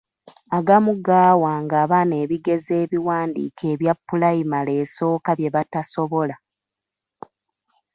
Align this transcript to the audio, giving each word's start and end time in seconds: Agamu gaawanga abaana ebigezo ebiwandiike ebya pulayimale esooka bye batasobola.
Agamu 0.57 0.91
gaawanga 1.07 1.75
abaana 1.83 2.13
ebigezo 2.23 2.71
ebiwandiike 2.83 3.63
ebya 3.73 3.93
pulayimale 4.07 4.71
esooka 4.83 5.31
bye 5.39 5.53
batasobola. 5.55 6.35